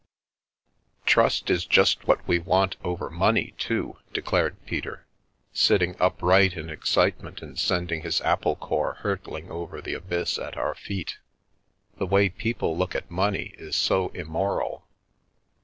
[1.05, 5.05] "Trust is just what we want over money too," de clared Peter,
[5.53, 10.73] sitting upright in excitement and sending his apple core hurtling over the abyss at our
[10.73, 11.19] feet;"
[11.99, 14.87] the way people look at money is so immoral.